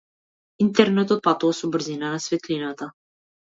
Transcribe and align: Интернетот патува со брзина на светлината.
Интернетот 0.63 1.21
патува 1.27 1.57
со 1.59 1.69
брзина 1.77 2.11
на 2.17 2.23
светлината. 2.29 2.91